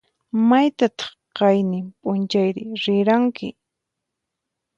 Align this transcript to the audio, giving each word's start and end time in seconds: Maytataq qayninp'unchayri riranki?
Maytataq 0.49 1.11
qayninp'unchayri 1.37 2.63
riranki? 2.83 3.47